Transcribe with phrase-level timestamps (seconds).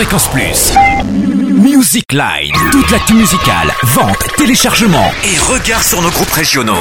[0.00, 0.72] Fréquence Plus.
[1.62, 2.54] Music Line.
[2.72, 6.80] Toute l'actu musicale, vente, téléchargement et regard sur nos groupes régionaux.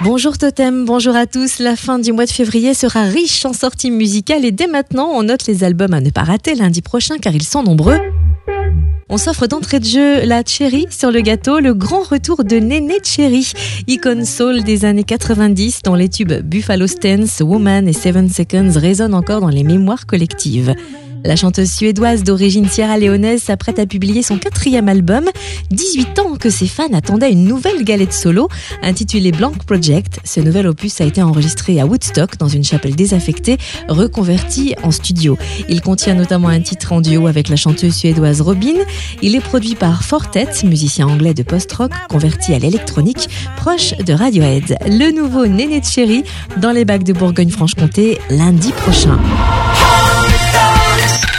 [0.00, 1.60] Bonjour Totem, bonjour à tous.
[1.60, 5.22] La fin du mois de février sera riche en sorties musicales et dès maintenant, on
[5.22, 8.00] note les albums à ne pas rater lundi prochain car ils sont nombreux.
[9.08, 12.96] On s'offre d'entrée de jeu la Cherry sur le gâteau, le grand retour de Néné
[13.04, 13.52] Cherry,
[13.86, 19.14] icône soul des années 90 dont les tubes Buffalo Stance, Woman et Seven Seconds résonnent
[19.14, 20.74] encore dans les mémoires collectives.
[21.26, 25.24] La chanteuse suédoise d'origine sierra-léonaise s'apprête à publier son quatrième album.
[25.72, 28.48] 18 ans que ses fans attendaient une nouvelle galette solo
[28.80, 30.20] intitulée Blank Project.
[30.22, 35.36] Ce nouvel opus a été enregistré à Woodstock dans une chapelle désaffectée, reconvertie en studio.
[35.68, 38.76] Il contient notamment un titre en duo avec la chanteuse suédoise Robin.
[39.20, 44.76] Il est produit par Fortet, musicien anglais de post-rock converti à l'électronique, proche de Radiohead.
[44.86, 46.22] Le nouveau Néné de Chéri
[46.58, 49.18] dans les bacs de Bourgogne-Franche-Comté lundi prochain.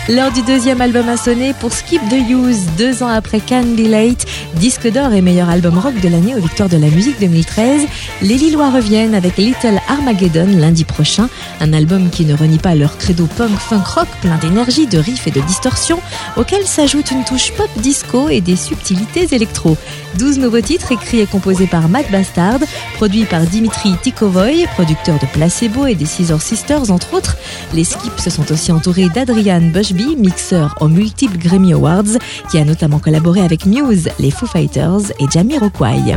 [0.10, 3.90] L'heure du deuxième album a sonné pour Skip the Use, deux ans après Can Be
[3.90, 7.82] Late, disque d'or et meilleur album rock de l'année aux victoires de la musique 2013.
[8.22, 11.28] Les Lillois reviennent avec Little Armageddon lundi prochain,
[11.60, 15.28] un album qui ne renie pas leur credo punk funk rock plein d'énergie, de riffs
[15.28, 16.00] et de distorsion,
[16.38, 19.76] auquel s'ajoute une touche pop disco et des subtilités électro.
[20.18, 22.60] 12 nouveaux titres écrits et composés par Matt Bastard,
[22.96, 27.36] produits par Dimitri Tikovoy, producteur de Placebo et des Scissor Sisters entre autres.
[27.74, 32.18] Les Skips se sont aussi entourés d'Adrian Bushby mixeur aux multiples Grammy Awards,
[32.50, 36.16] qui a notamment collaboré avec Muse, les Foo Fighters et Jamiroquai.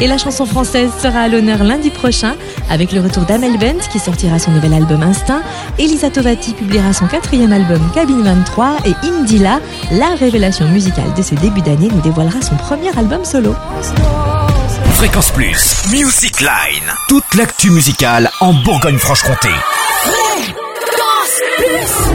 [0.00, 2.34] Et la chanson française sera à l'honneur lundi prochain
[2.70, 5.42] avec le retour d'Amel Bent qui sortira son nouvel album Instinct.
[5.78, 9.60] Elisa Tovati publiera son quatrième album Cabine 23 et Indila,
[9.92, 13.54] la révélation musicale de ce début d'année, nous dévoilera son premier album solo.
[14.94, 16.92] Fréquence Plus, Music Line.
[17.08, 19.50] Toute l'actu musicale en Bourgogne-Franche-Comté.
[21.80, 22.09] Yes.